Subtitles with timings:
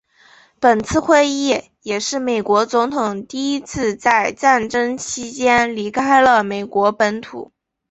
[0.59, 7.51] 本次会议也是美国总统第一次在战争期间离开了美国本土。